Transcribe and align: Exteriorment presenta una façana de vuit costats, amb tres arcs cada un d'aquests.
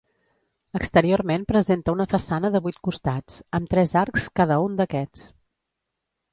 Exteriorment 0.77 1.45
presenta 1.51 1.95
una 1.97 2.07
façana 2.15 2.51
de 2.57 2.63
vuit 2.69 2.81
costats, 2.89 3.37
amb 3.61 3.71
tres 3.77 3.95
arcs 4.05 4.29
cada 4.43 4.61
un 4.71 4.83
d'aquests. 4.83 5.31